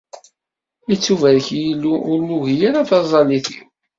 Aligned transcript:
Ittubarek 0.93 1.47
Yillu, 1.61 1.93
ur 2.11 2.19
nugi 2.27 2.55
ara 2.67 2.87
taẓallit-iw. 2.89 3.63